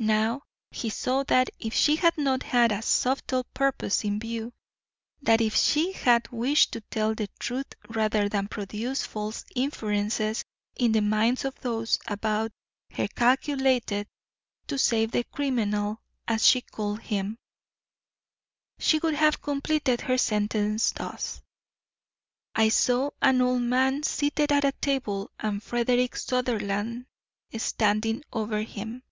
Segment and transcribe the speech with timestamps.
[0.00, 4.52] Now he saw that if she had not had a subtle purpose in view,
[5.22, 10.44] that if she had wished to tell the truth rather than produce false inferences
[10.76, 12.52] in the minds of those about
[12.92, 14.06] her calculated
[14.68, 17.36] to save the criminal as she called him,
[18.78, 21.42] she would have completed her sentence thus:
[22.54, 27.06] "I saw an old man seated at a table and Frederick Sutherland
[27.56, 29.02] standing over him."